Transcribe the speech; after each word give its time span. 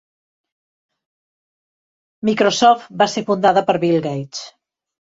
Microsoft 2.31 2.91
va 3.05 3.11
ser 3.19 3.27
fundada 3.31 3.67
per 3.71 3.81
Bill 3.89 4.03
Gates. 4.11 4.47